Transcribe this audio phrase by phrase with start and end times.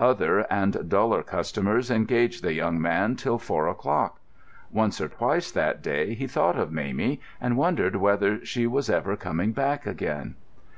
[0.00, 4.18] Other and duller customers engaged the young man till four o'clock.
[4.70, 9.14] Once or twice that day he thought of Mamie, and wondered whether she was ever
[9.14, 10.36] coming back again.